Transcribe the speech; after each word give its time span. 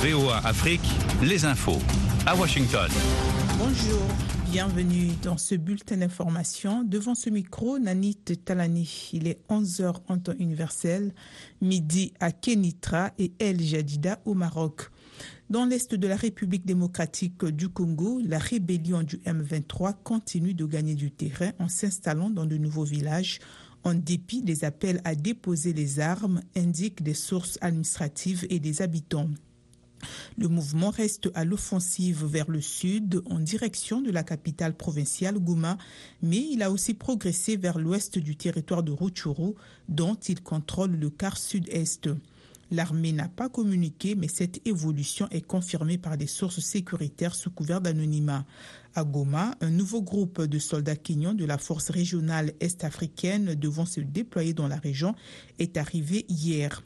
VOA 0.00 0.38
Afrique, 0.46 0.80
les 1.22 1.44
infos 1.44 1.76
à 2.24 2.34
Washington. 2.34 2.88
Bonjour, 3.58 4.00
bienvenue 4.50 5.10
dans 5.22 5.36
ce 5.36 5.54
bulletin 5.54 5.98
d'information. 5.98 6.84
Devant 6.84 7.14
ce 7.14 7.28
micro, 7.28 7.78
Nanit 7.78 8.16
Talani. 8.42 9.10
Il 9.12 9.28
est 9.28 9.40
11h 9.50 9.96
en 10.08 10.18
temps 10.18 10.32
universel, 10.38 11.12
midi 11.60 12.14
à 12.18 12.32
Kenitra 12.32 13.10
et 13.18 13.34
El 13.38 13.60
Jadida 13.60 14.20
au 14.24 14.32
Maroc. 14.32 14.88
Dans 15.50 15.66
l'est 15.66 15.94
de 15.94 16.06
la 16.06 16.16
République 16.16 16.64
démocratique 16.64 17.44
du 17.44 17.68
Congo, 17.68 18.22
la 18.24 18.38
rébellion 18.38 19.02
du 19.02 19.18
M23 19.18 19.96
continue 20.02 20.54
de 20.54 20.64
gagner 20.64 20.94
du 20.94 21.10
terrain 21.10 21.50
en 21.58 21.68
s'installant 21.68 22.30
dans 22.30 22.46
de 22.46 22.56
nouveaux 22.56 22.84
villages 22.84 23.38
en 23.84 23.94
dépit 23.94 24.42
des 24.42 24.64
appels 24.64 25.00
à 25.04 25.14
déposer 25.14 25.72
les 25.72 26.00
armes, 26.00 26.40
indiquent 26.56 27.02
des 27.02 27.14
sources 27.14 27.58
administratives 27.60 28.46
et 28.50 28.58
des 28.58 28.82
habitants. 28.82 29.28
Le 30.36 30.48
mouvement 30.48 30.90
reste 30.90 31.30
à 31.34 31.44
l'offensive 31.44 32.24
vers 32.24 32.50
le 32.50 32.60
sud 32.60 33.22
en 33.30 33.38
direction 33.38 34.00
de 34.00 34.10
la 34.10 34.24
capitale 34.24 34.74
provinciale 34.74 35.38
Gouma, 35.38 35.78
mais 36.22 36.44
il 36.50 36.62
a 36.62 36.70
aussi 36.70 36.94
progressé 36.94 37.56
vers 37.56 37.78
l'ouest 37.78 38.18
du 38.18 38.36
territoire 38.36 38.82
de 38.82 38.92
Rutshuru 38.92 39.54
dont 39.88 40.14
il 40.14 40.42
contrôle 40.42 40.92
le 40.92 41.10
quart 41.10 41.38
sud-est. 41.38 42.08
L'armée 42.72 43.12
n'a 43.12 43.28
pas 43.28 43.50
communiqué, 43.50 44.14
mais 44.14 44.28
cette 44.28 44.66
évolution 44.66 45.28
est 45.30 45.46
confirmée 45.46 45.98
par 45.98 46.16
des 46.16 46.26
sources 46.26 46.60
sécuritaires 46.60 47.34
sous 47.34 47.50
couvert 47.50 47.82
d'anonymat. 47.82 48.46
À 48.94 49.04
Goma, 49.04 49.54
un 49.60 49.68
nouveau 49.68 50.00
groupe 50.00 50.40
de 50.40 50.58
soldats 50.58 50.96
kenyans 50.96 51.34
de 51.34 51.44
la 51.44 51.58
force 51.58 51.90
régionale 51.90 52.54
est-africaine 52.60 53.56
devant 53.56 53.84
se 53.84 54.00
déployer 54.00 54.54
dans 54.54 54.68
la 54.68 54.76
région 54.76 55.14
est 55.58 55.76
arrivé 55.76 56.24
hier. 56.30 56.82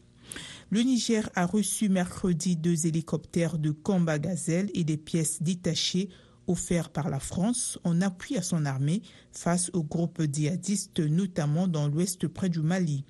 Le 0.71 0.81
Niger 0.81 1.31
a 1.37 1.47
reçu 1.47 1.89
mercredi 1.89 2.57
deux 2.57 2.89
hélicoptères 2.89 3.57
de 3.57 3.71
combat 3.71 4.19
gazelle 4.19 4.69
et 4.75 4.83
des 4.83 4.97
pièces 4.97 5.41
détachées 5.41 6.09
offerts 6.49 6.91
par 6.91 7.11
la 7.11 7.21
France 7.21 7.79
en 7.85 8.01
appui 8.01 8.37
à 8.37 8.43
son 8.43 8.67
armée 8.67 9.03
face 9.31 9.71
aux 9.73 9.85
groupes 9.85 10.23
djihadistes, 10.33 10.99
notamment 10.99 11.69
dans 11.69 11.87
l'ouest 11.87 12.27
près 12.27 12.49
du 12.49 12.61
Mali. 12.61 13.05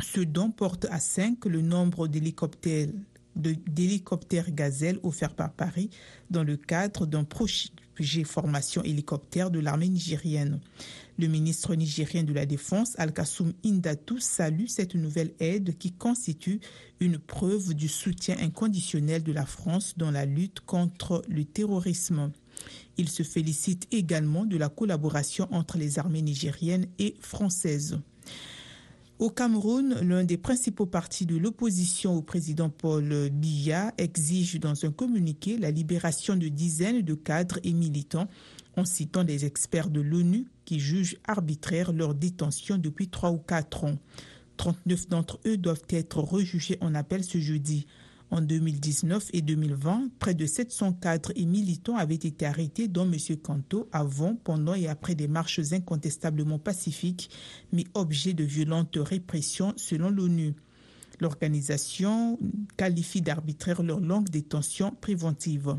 Ce 0.00 0.20
don 0.20 0.50
porte 0.50 0.86
à 0.90 1.00
cinq 1.00 1.44
le 1.44 1.60
nombre 1.60 2.08
d'hélicoptères 2.08 2.88
d'hélicoptères 3.38 4.50
gazelle 4.50 4.98
offerts 5.04 5.34
par 5.34 5.52
Paris 5.52 5.90
dans 6.28 6.42
le 6.42 6.56
cadre 6.56 7.06
d'un 7.06 7.22
projet 7.24 7.70
formation 8.24 8.82
hélicoptère 8.82 9.50
de 9.50 9.60
l'armée 9.60 9.88
nigérienne. 9.88 10.60
Le 11.18 11.26
ministre 11.26 11.74
nigérien 11.74 12.22
de 12.22 12.32
la 12.32 12.46
Défense, 12.46 12.94
Al-Kassoum 12.98 13.52
Indatu, 13.64 14.20
salue 14.20 14.66
cette 14.66 14.94
nouvelle 14.94 15.34
aide 15.40 15.76
qui 15.78 15.92
constitue 15.92 16.60
une 17.00 17.18
preuve 17.18 17.74
du 17.74 17.88
soutien 17.88 18.36
inconditionnel 18.40 19.22
de 19.22 19.32
la 19.32 19.46
France 19.46 19.94
dans 19.96 20.10
la 20.10 20.24
lutte 20.24 20.60
contre 20.60 21.22
le 21.28 21.44
terrorisme. 21.44 22.30
Il 22.96 23.08
se 23.08 23.22
félicite 23.22 23.86
également 23.92 24.44
de 24.44 24.56
la 24.56 24.68
collaboration 24.68 25.48
entre 25.52 25.78
les 25.78 25.98
armées 25.98 26.22
nigériennes 26.22 26.86
et 26.98 27.16
françaises. 27.20 27.98
Au 29.18 29.30
Cameroun, 29.30 29.94
l'un 30.02 30.22
des 30.22 30.36
principaux 30.36 30.86
partis 30.86 31.26
de 31.26 31.36
l'opposition 31.36 32.14
au 32.14 32.22
président 32.22 32.70
Paul 32.70 33.30
Biya 33.30 33.92
exige 33.98 34.60
dans 34.60 34.84
un 34.84 34.92
communiqué 34.92 35.58
la 35.58 35.72
libération 35.72 36.36
de 36.36 36.46
dizaines 36.46 37.02
de 37.02 37.14
cadres 37.14 37.58
et 37.64 37.72
militants 37.72 38.28
en 38.76 38.84
citant 38.84 39.24
des 39.24 39.44
experts 39.44 39.90
de 39.90 40.00
l'ONU 40.00 40.46
qui 40.64 40.78
jugent 40.78 41.16
arbitraire 41.26 41.92
leur 41.92 42.14
détention 42.14 42.78
depuis 42.78 43.08
trois 43.08 43.32
ou 43.32 43.38
quatre 43.38 43.82
ans. 43.82 43.98
39 44.56 45.08
d'entre 45.08 45.40
eux 45.46 45.56
doivent 45.56 45.82
être 45.90 46.20
rejugés 46.20 46.78
en 46.80 46.94
appel 46.94 47.24
ce 47.24 47.38
jeudi. 47.38 47.86
En 48.30 48.42
2019 48.42 49.30
et 49.32 49.40
2020, 49.40 50.10
près 50.18 50.34
de 50.34 50.44
700 50.44 50.94
cadres 50.94 51.32
et 51.34 51.46
militants 51.46 51.96
avaient 51.96 52.14
été 52.14 52.44
arrêtés, 52.44 52.86
dont 52.86 53.10
M. 53.10 53.16
Kanto, 53.42 53.88
avant, 53.90 54.34
pendant 54.34 54.74
et 54.74 54.86
après 54.86 55.14
des 55.14 55.28
marches 55.28 55.60
incontestablement 55.72 56.58
pacifiques, 56.58 57.30
mais 57.72 57.84
objets 57.94 58.34
de 58.34 58.44
violentes 58.44 58.98
répressions 59.00 59.72
selon 59.76 60.10
l'ONU. 60.10 60.54
L'organisation 61.20 62.38
qualifie 62.76 63.22
d'arbitraire 63.22 63.82
leur 63.82 64.00
longue 64.00 64.28
détention 64.28 64.94
préventive. 65.00 65.76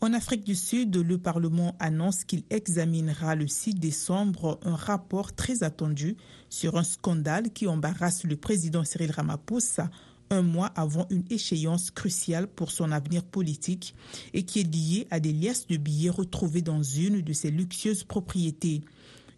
En 0.00 0.12
Afrique 0.12 0.44
du 0.44 0.54
Sud, 0.54 0.96
le 0.96 1.18
Parlement 1.18 1.76
annonce 1.78 2.24
qu'il 2.24 2.42
examinera 2.50 3.34
le 3.34 3.46
6 3.46 3.74
décembre 3.74 4.58
un 4.62 4.74
rapport 4.74 5.34
très 5.34 5.62
attendu 5.62 6.16
sur 6.48 6.76
un 6.76 6.82
scandale 6.82 7.50
qui 7.50 7.66
embarrasse 7.66 8.24
le 8.24 8.36
président 8.36 8.84
Cyril 8.84 9.12
Ramaphosa 9.12 9.90
un 10.32 10.42
mois 10.42 10.72
avant 10.74 11.06
une 11.10 11.24
échéance 11.30 11.90
cruciale 11.90 12.48
pour 12.48 12.70
son 12.70 12.90
avenir 12.90 13.22
politique 13.22 13.94
et 14.32 14.44
qui 14.44 14.60
est 14.60 14.74
liée 14.74 15.06
à 15.10 15.20
des 15.20 15.32
liasses 15.32 15.66
de 15.66 15.76
billets 15.76 16.10
retrouvés 16.10 16.62
dans 16.62 16.82
une 16.82 17.20
de 17.20 17.32
ses 17.32 17.50
luxueuses 17.50 18.04
propriétés. 18.04 18.80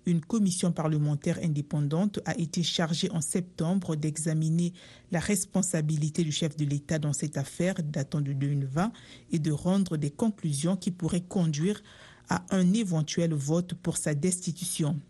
Une 0.07 0.21
commission 0.21 0.71
parlementaire 0.71 1.39
indépendante 1.43 2.21
a 2.27 2.39
été 2.39 2.63
chargée 2.63 3.11
en 3.11 3.21
septembre 3.21 3.97
d'examiner 3.97 4.73
la 5.11 5.19
responsabilité 5.19 6.23
du 6.23 6.33
chef 6.33 6.57
de 6.57 6.65
l'État 6.65 6.99
dans 6.99 7.15
cette 7.15 7.39
affaire 7.39 7.75
datant 7.83 8.21
de 8.21 8.33
2020 8.33 8.93
et 9.33 9.39
de 9.39 9.51
rendre 9.51 9.97
des 9.97 10.11
conclusions 10.11 10.77
qui 10.77 10.91
pourraient 10.91 11.23
conduire 11.23 11.83
à 12.29 12.45
un 12.51 12.73
éventuel 12.73 13.35
vote 13.35 13.75
pour 13.75 13.97
sa 13.97 14.15
destitution. 14.15 15.01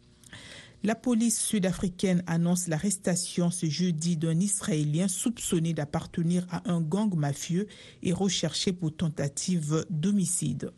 La 0.86 0.94
police 0.94 1.40
sud-africaine 1.40 2.22
annonce 2.26 2.68
l'arrestation 2.68 3.50
ce 3.50 3.64
jeudi 3.64 4.18
d'un 4.18 4.38
Israélien 4.38 5.08
soupçonné 5.08 5.72
d'appartenir 5.72 6.46
à 6.50 6.70
un 6.70 6.82
gang 6.82 7.14
mafieux 7.14 7.68
et 8.02 8.12
recherché 8.12 8.70
pour 8.74 8.94
tentative 8.94 9.86
d'homicide. 9.88 10.72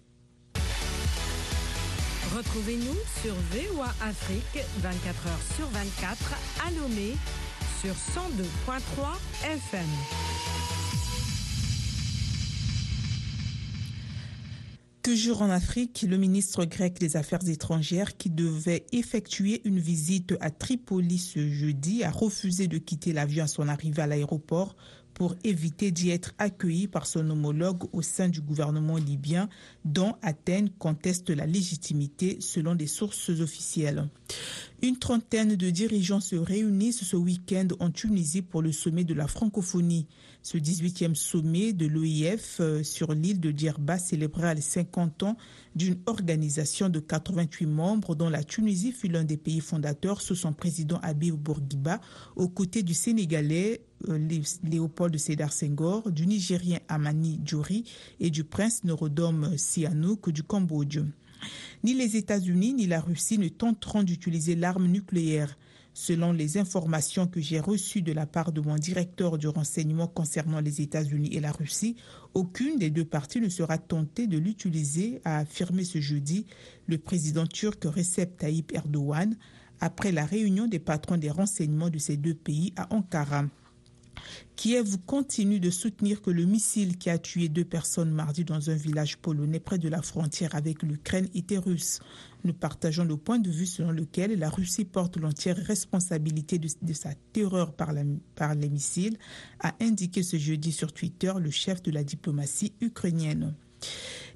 Retrouvez-nous 2.37 2.95
sur 3.21 3.35
VOA 3.51 3.93
Afrique 4.01 4.65
24 4.79 5.27
h 5.27 5.57
sur 5.57 5.67
24 5.71 6.35
à 6.65 6.71
Lomé 6.71 7.17
sur 7.81 7.95
102.3 7.95 9.17
FM. 9.45 11.06
Toujours 15.07 15.43
en 15.43 15.51
Afrique, 15.51 16.05
le 16.09 16.17
ministre 16.17 16.65
grec 16.65 16.99
des 16.99 17.17
Affaires 17.17 17.49
étrangères 17.49 18.17
qui 18.17 18.29
devait 18.29 18.87
effectuer 18.91 19.63
une 19.65 19.79
visite 19.79 20.35
à 20.41 20.51
Tripoli 20.51 21.19
ce 21.19 21.49
jeudi 21.49 22.03
a 22.03 22.11
refusé 22.11 22.67
de 22.67 22.77
quitter 22.77 23.13
l'avion 23.13 23.45
à 23.45 23.47
son 23.47 23.69
arrivée 23.69 24.03
à 24.03 24.09
l'aéroport 24.09 24.75
pour 25.17 25.35
éviter 25.45 25.91
d'y 25.91 26.11
être 26.11 26.35
accueilli 26.37 26.89
par 26.89 27.07
son 27.07 27.31
homologue 27.31 27.85
au 27.95 28.03
sein 28.03 28.29
du 28.29 28.43
gouvernement 28.43 28.99
libyen, 28.99 29.49
dont 29.87 30.15
Athènes 30.21 30.69
conteste 30.79 31.31
la 31.31 31.47
légitimité 31.47 32.37
selon 32.41 32.75
des 32.75 32.87
sources 32.87 33.31
officielles. 33.31 34.11
Une 34.83 34.99
trentaine 34.99 35.57
de 35.57 35.71
dirigeants 35.71 36.21
se 36.21 36.37
réunissent 36.37 37.03
ce 37.03 37.17
week-end 37.17 37.69
en 37.81 37.91
Tunisie 37.91 38.43
pour 38.43 38.61
le 38.61 38.73
sommet 38.73 39.05
de 39.05 39.15
la 39.15 39.27
francophonie. 39.27 40.07
Ce 40.43 40.59
18e 40.59 41.15
sommet 41.15 41.73
de 41.73 41.87
l'OIF 41.87 42.59
euh, 42.61 42.83
sur 42.83 43.15
l'île 43.15 43.41
de 43.41 43.53
Djerba 43.57 43.99
célébrera 43.99 44.53
les 44.53 44.61
50 44.61 45.23
ans 45.23 45.37
d'une 45.75 45.97
organisation 46.05 46.91
de 46.91 47.01
88 47.01 47.67
membres 47.67 48.15
dont 48.15 48.29
la 48.29 48.45
Tunisie 48.45 48.93
fut 48.93 49.09
l'un 49.09 49.25
des 49.25 49.39
pays 49.39 49.61
fondateurs 49.61 50.21
sous 50.21 50.35
son 50.35 50.53
président 50.53 50.99
Habib 51.03 51.35
Bourguiba 51.35 52.01
aux 52.37 52.49
côtés 52.49 52.83
du 52.83 52.95
Sénégalais 52.95 53.81
euh, 54.09 54.29
Léopold 54.65 55.17
Sédar 55.19 55.53
Senghor, 55.53 56.11
du 56.11 56.27
Nigérien 56.27 56.79
Amani 56.89 57.41
Djouri 57.45 57.85
et 58.21 58.31
du 58.31 58.45
prince 58.45 58.85
Norodom 58.85 59.57
Sihanouk 59.57 60.31
du 60.31 60.43
Cambodge. 60.43 61.01
Ni 61.85 61.95
les 61.95 62.17
États-Unis 62.17 62.75
ni 62.75 62.87
la 62.87 63.01
Russie 63.01 63.39
ne 63.39 63.49
tenteront 63.49 64.03
d'utiliser 64.03 64.55
l'arme 64.55 64.87
nucléaire. 64.87 65.57
Selon 65.99 66.33
les 66.33 66.59
informations 66.59 67.27
que 67.27 67.41
j'ai 67.41 67.59
reçues 67.59 68.03
de 68.03 68.13
la 68.13 68.27
part 68.27 68.53
de 68.53 68.61
mon 68.61 68.77
directeur 68.77 69.39
du 69.39 69.49
renseignement 69.49 70.07
concernant 70.07 70.61
les 70.61 70.83
États-Unis 70.83 71.35
et 71.35 71.41
la 71.41 71.53
Russie, 71.53 71.97
aucune 72.35 72.79
des 72.79 72.91
deux 72.91 73.07
parties 73.07 73.41
ne 73.41 73.49
sera 73.49 73.79
tentée 73.79 74.27
de 74.27 74.37
l'utiliser, 74.37 75.23
a 75.25 75.39
affirmé 75.39 75.85
ce 75.85 75.99
jeudi 75.99 76.45
le 76.87 76.99
président 76.99 77.47
turc 77.47 77.83
Recep 77.85 78.37
Tayyip 78.37 78.73
Erdogan 78.75 79.37
après 79.81 80.13
la 80.13 80.27
réunion 80.27 80.67
des 80.67 80.81
patrons 80.81 81.17
des 81.17 81.31
renseignements 81.31 81.89
de 81.89 81.99
ces 81.99 82.19
deux 82.19 82.35
pays 82.35 82.75
à 82.77 82.95
Ankara. 82.95 83.47
Kiev 84.57 84.97
continue 85.05 85.61
de 85.61 85.71
soutenir 85.71 86.23
que 86.23 86.31
le 86.31 86.45
missile 86.45 86.97
qui 86.97 87.11
a 87.11 87.19
tué 87.19 87.49
deux 87.49 87.65
personnes 87.65 88.11
mardi 88.11 88.45
dans 88.45 88.71
un 88.71 88.75
village 88.75 89.19
polonais 89.19 89.61
près 89.61 89.79
de 89.79 89.89
la 89.89 90.03
frontière 90.03 90.55
avec 90.55 90.83
l'Ukraine 90.83 91.29
était 91.35 91.59
russe. 91.59 92.01
Nous 92.45 92.55
partageons 92.55 93.05
le 93.05 93.17
point 93.17 93.39
de 93.39 93.51
vue 93.51 93.67
selon 93.67 93.91
lequel 93.91 94.39
la 94.39 94.49
Russie 94.49 94.85
porte 94.85 95.19
l'entière 95.19 95.57
responsabilité 95.57 96.59
de, 96.59 96.93
sa 96.93 97.11
terreur 97.33 97.73
par, 97.75 97.93
les 97.93 98.69
missiles, 98.69 99.19
a 99.61 99.75
indiqué 99.81 100.23
ce 100.23 100.37
jeudi 100.39 100.73
sur 100.73 100.93
Twitter 100.93 101.33
le 101.39 101.51
chef 101.51 101.83
de 101.83 101.91
la 101.91 102.05
diplomatie 102.05 102.73
ukrainienne. 102.81 103.55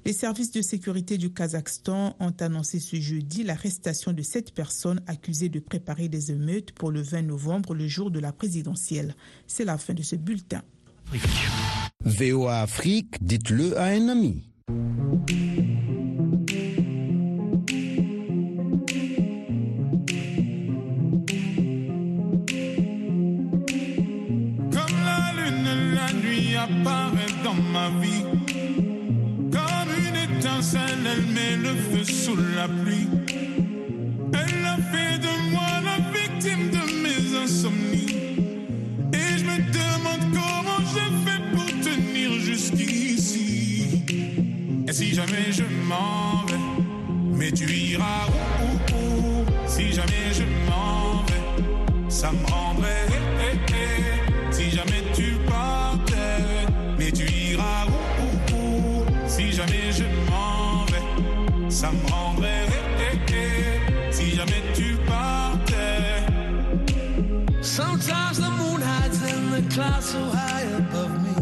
Les 0.03 0.13
services 0.13 0.51
de 0.51 0.63
sécurité 0.63 1.19
du 1.19 1.31
Kazakhstan 1.31 2.15
ont 2.19 2.33
annoncé 2.39 2.79
ce 2.79 2.95
jeudi 2.95 3.43
l'arrestation 3.43 4.13
de 4.13 4.23
sept 4.23 4.51
personnes 4.51 4.99
accusées 5.05 5.49
de 5.49 5.59
préparer 5.59 6.09
des 6.09 6.31
émeutes 6.31 6.71
pour 6.71 6.89
le 6.89 7.01
20 7.01 7.21
novembre, 7.23 7.75
le 7.75 7.87
jour 7.87 8.09
de 8.09 8.19
la 8.19 8.31
présidentielle. 8.31 9.15
C'est 9.45 9.65
la 9.65 9.77
fin 9.77 9.93
de 9.93 10.01
ce 10.01 10.15
bulletin. 10.15 10.63
VOA 12.03 12.61
Afrique, 12.61 13.23
dites-le 13.23 13.77
à 13.77 13.85
un 13.85 14.07
ami. 14.07 14.43
Comme 24.71 24.97
la 25.05 25.33
lune, 25.37 25.93
la 25.93 26.13
nuit 26.13 26.55
apparaît 26.55 27.43
dans 27.43 27.53
ma 27.53 27.89
vie. 27.99 28.40
Elle 30.59 31.23
met 31.33 31.55
le 31.57 31.75
feu 31.75 32.03
sous 32.03 32.35
la 32.55 32.67
pluie. 32.67 33.07
Elle 34.33 34.65
a 34.65 34.77
fait 34.91 35.17
de 35.17 35.51
moi 35.51 35.61
la 35.83 35.97
victime 36.11 36.69
de 36.69 36.83
mes 37.01 37.37
insomnies. 37.43 38.15
Et 39.13 39.37
je 39.39 39.43
me 39.45 39.57
demande 39.71 40.23
comment 40.33 40.81
je 40.93 41.05
fais 41.25 41.41
pour 41.51 41.65
tenir 41.81 42.33
jusqu'ici. 42.39 44.03
Et 44.87 44.93
si 44.93 45.13
jamais 45.15 45.51
je 45.51 45.63
m'en 45.87 46.45
vais, 46.45 47.35
mais 47.37 47.51
tu 47.51 47.65
iras 47.71 48.27
où, 48.61 48.93
où, 48.93 49.41
où? 49.41 49.45
Si 49.67 49.91
jamais 49.93 50.31
je 50.33 50.43
m'en 50.69 51.23
vais, 51.23 52.09
ça 52.09 52.31
me 52.31 52.45
rendrait. 52.45 53.07
eh, 53.09 53.55
eh, 53.55 53.73
eh. 53.73 54.53
Si 54.53 54.69
jamais 54.69 55.03
tu 55.15 55.37
partais, 55.47 56.67
mais 56.99 57.11
tu 57.11 57.23
iras 57.23 57.40
ça 61.81 61.91
me 61.91 62.11
rendrait. 62.11 62.67
eh, 62.99 63.33
eh, 63.33 63.33
eh. 63.33 64.11
Si 64.11 64.35
jamais 64.35 64.61
tu 64.75 64.95
partais. 65.07 66.21
Sometimes 67.61 68.37
the 68.37 68.51
moon 68.59 68.81
hides 68.81 69.19
in 69.33 69.41
the 69.55 69.63
clouds 69.73 70.05
so 70.13 70.19
high 70.19 70.67
above 70.77 71.13
me. 71.25 71.33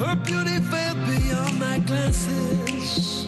Her 0.00 0.16
beauty 0.24 0.58
fell 0.70 0.94
beyond 1.10 1.54
my 1.58 1.78
glances. 1.80 3.26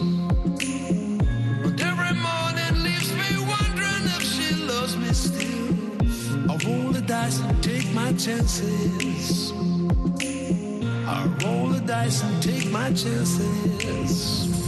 But 1.63 1.79
every 1.89 2.15
morning 2.27 2.73
leaves 2.87 3.11
me 3.21 3.29
wondering 3.53 4.05
if 4.17 4.23
she 4.33 4.47
loves 4.71 4.95
me 4.97 5.11
still. 5.13 5.75
I 6.49 6.53
roll 6.65 6.91
the 6.91 7.01
dice 7.01 7.39
and 7.39 7.61
take 7.63 7.87
my 7.93 8.11
chances. 8.13 9.53
I 11.05 11.25
roll 11.43 11.69
the 11.69 11.79
dice 11.81 12.23
and 12.23 12.41
take 12.41 12.69
my 12.71 12.89
chances. 12.93 13.39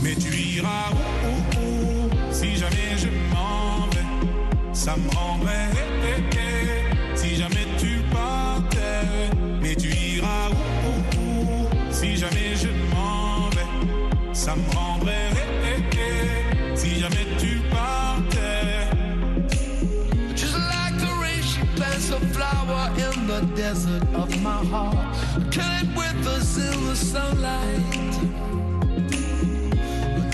Mais 0.03 0.15
tu 0.15 0.29
iras 0.57 0.91
où, 0.93 1.27
où, 1.27 2.07
où 2.07 2.09
Si 2.31 2.55
jamais 2.57 2.97
je 2.97 3.07
m'en 3.33 3.87
vais, 3.91 4.73
ça 4.73 4.95
me 4.97 5.09
rendrait. 5.15 5.69
eh, 6.03 6.37
eh, 6.37 6.37
eh. 6.37 7.17
Si 7.17 7.35
jamais 7.35 7.65
tu 7.77 8.01
partais, 8.11 9.31
mais 9.61 9.75
tu 9.75 9.87
iras 9.87 10.49
où, 10.51 11.19
où, 11.19 11.21
où 11.21 11.69
Si 11.91 12.17
jamais 12.17 12.55
je 12.55 12.67
m'en 12.93 13.49
vais, 13.49 14.33
ça 14.33 14.55
me 14.55 14.75
rendrait. 14.75 15.31
Si 16.75 16.99
jamais 16.99 17.25
tu 17.39 17.59
partais. 17.71 18.89
Just 20.35 20.57
like 20.57 20.97
the 20.99 21.11
rain, 21.21 21.41
she 21.41 21.61
plants 21.75 22.11
a 22.11 22.19
flower 22.33 22.91
in 22.97 23.27
the 23.27 23.41
desert 23.55 24.03
of 24.13 24.29
my 24.41 24.63
heart. 24.69 25.34
Silver 26.45 26.95
sunlight. 26.95 27.81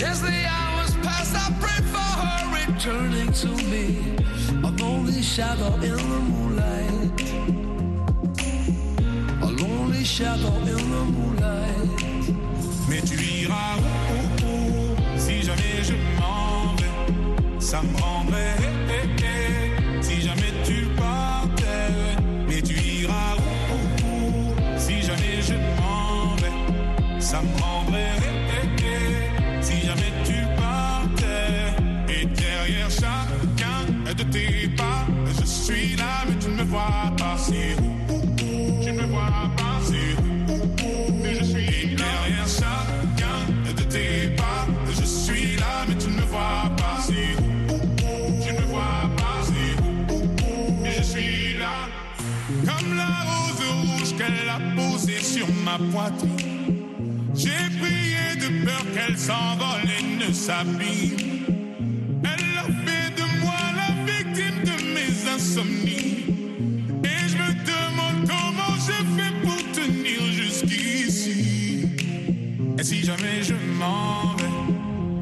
As 0.03 0.21
the 0.21 0.33
hours 0.57 0.93
pass, 1.05 1.33
I 1.35 1.47
pray 1.63 1.81
for 1.93 2.11
her 2.23 2.41
returning 2.59 3.31
to 3.41 3.47
me. 3.71 3.85
A 4.63 4.71
lonely 4.83 5.21
shadow 5.21 5.73
in 5.75 5.95
the 6.11 6.19
moonlight. 6.31 7.21
A 9.41 9.49
lonely 9.63 10.03
shadow 10.03 10.53
in 10.57 10.83
the 10.93 11.03
moonlight. 11.15 11.89
Mais 12.89 13.01
tu 13.01 13.15
iras 13.43 13.77
où, 14.43 14.95
Si 15.17 15.41
jamais 15.43 15.83
je 15.83 15.93
m'en 16.19 16.75
vais, 16.77 17.59
ça 17.59 17.81
me 17.81 17.95
rendrait. 18.01 18.57
eh, 18.89 19.23
eh, 19.23 19.23
eh. 19.23 20.01
Si 20.03 20.21
jamais 20.21 20.51
tu 20.65 20.85
partais, 20.97 21.20
vois 39.11 39.49
pas. 39.57 39.79
C'est 39.83 40.21
où, 40.21 40.25
où, 40.25 40.55
où 40.55 41.23
Tu 41.23 41.33
ne 41.33 41.37
vois 41.37 41.39
je 41.39 41.43
suis 41.43 41.95
derrière 41.95 42.47
chacun 42.47 43.39
de 43.65 43.83
tes 43.83 44.35
pas. 44.35 44.67
Je 44.99 45.05
suis 45.05 45.55
là, 45.57 45.85
mais 45.87 45.95
tu 45.95 46.07
ne 46.09 46.15
me 46.15 46.21
vois 46.21 46.71
pas. 46.77 46.97
C'est 47.01 47.35
où, 47.39 47.43
où, 47.43 47.77
où 47.77 48.43
Tu 48.43 48.53
ne 48.53 48.59
me 48.59 48.65
vois 48.65 49.09
pas. 49.17 49.39
C'est 49.47 49.73
où, 49.81 50.13
où, 50.13 50.21
où 50.21 50.81
Mais 50.81 50.93
je 50.97 51.03
suis 51.03 51.57
là. 51.57 51.87
Comme 52.67 52.95
la 52.95 53.11
rose 53.29 53.63
rouge 53.81 54.15
qu'elle 54.17 54.49
a 54.49 54.59
posée 54.75 55.21
sur 55.21 55.47
ma 55.65 55.77
poitrine. 55.91 56.31
J'ai 57.33 57.63
prié 57.79 58.35
de 58.43 58.65
peur 58.65 58.83
qu'elle 58.93 59.17
s'envole 59.17 59.87
et 59.97 60.25
ne 60.25 60.33
s'abîme. 60.33 61.17
Elle 62.23 62.57
a 62.57 62.65
fait 62.85 63.09
de 63.15 63.25
moi 63.41 63.61
la 63.79 63.89
victime 64.05 64.59
de 64.63 64.75
mes 64.93 65.29
insomnies. 65.33 65.80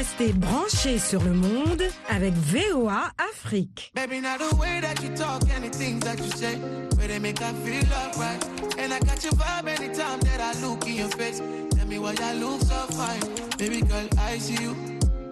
Restez 0.00 0.32
branchés 0.32 0.98
sur 0.98 1.22
le 1.22 1.34
monde 1.34 1.82
avec 2.08 2.32
VOA 2.32 3.12
Afrique. 3.18 3.92
Baby, 3.94 4.22
now 4.22 4.38
the 4.38 4.56
way 4.56 4.80
that 4.80 5.02
you 5.02 5.14
talk 5.14 5.42
and 5.54 5.62
the 5.62 5.68
things 5.68 6.00
that 6.04 6.16
you 6.16 6.30
say, 6.30 6.56
where 6.96 7.06
they 7.06 7.18
make 7.18 7.42
I 7.42 7.52
feel 7.52 7.84
alright. 7.92 8.42
And 8.78 8.94
I 8.94 8.98
got 9.00 9.22
your 9.22 9.34
vibe 9.34 9.68
anytime 9.68 10.20
that 10.20 10.40
I 10.40 10.58
look 10.62 10.86
in 10.88 10.94
your 10.94 11.10
face. 11.10 11.42
Tell 11.76 11.86
me 11.86 11.98
why 11.98 12.14
I 12.18 12.32
look 12.32 12.62
so 12.62 12.80
fine. 12.96 13.20
Baby 13.58 13.82
girl, 13.82 14.08
I 14.16 14.38
see 14.38 14.62
you. 14.62 14.74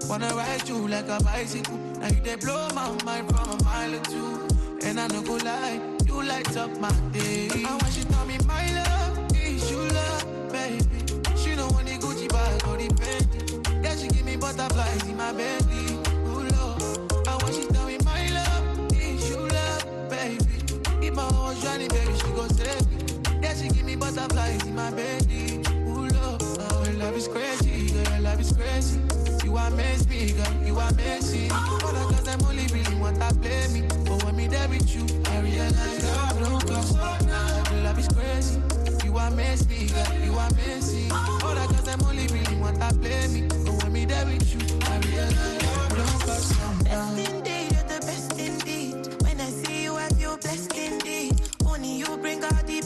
Wanna 0.07 0.29
ride 0.35 0.69
you 0.69 0.87
like 0.87 1.09
a 1.09 1.19
bicycle. 1.25 1.79
Now 1.99 2.09
you 2.09 2.21
they 2.21 2.37
blow 2.37 2.69
my 2.75 2.91
mind 3.07 3.27
from 3.31 3.49
a 3.49 3.65
mile 3.65 3.95
or 3.95 4.05
two. 4.05 4.49
And 4.85 5.01
I 5.01 5.07
no 5.07 5.23
go 5.23 5.37
lie, 5.37 5.81
you 6.05 6.23
light 6.23 6.55
up 6.59 6.79
my 6.79 6.93
day. 7.11 7.49
Tell 7.49 8.27
me 8.27 8.37
my 8.47 8.65
love, 8.75 8.98
give 14.69 14.77
me 14.77 14.83
butterflies 14.83 15.09
in 15.09 15.17
my 15.17 15.33
belly. 15.33 15.48